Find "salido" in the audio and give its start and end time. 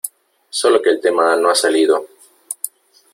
1.53-2.07